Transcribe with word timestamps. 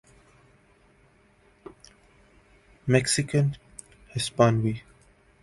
Mexican 2.87 3.47
ہسپانوی 4.13 4.75